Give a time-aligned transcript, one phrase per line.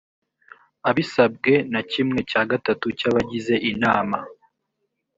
[0.89, 4.17] abisabwe na kimwe cya gatatu cy abagize inama